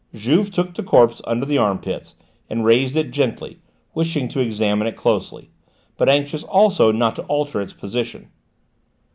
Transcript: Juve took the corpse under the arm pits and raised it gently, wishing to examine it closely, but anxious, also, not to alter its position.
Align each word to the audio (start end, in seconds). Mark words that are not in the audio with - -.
Juve 0.15 0.49
took 0.51 0.73
the 0.73 0.81
corpse 0.81 1.21
under 1.25 1.45
the 1.45 1.59
arm 1.59 1.77
pits 1.77 2.15
and 2.49 2.65
raised 2.65 2.95
it 2.95 3.11
gently, 3.11 3.59
wishing 3.93 4.27
to 4.29 4.39
examine 4.39 4.87
it 4.87 4.95
closely, 4.97 5.51
but 5.95 6.09
anxious, 6.09 6.41
also, 6.41 6.91
not 6.91 7.15
to 7.17 7.23
alter 7.25 7.61
its 7.61 7.73
position. 7.73 8.29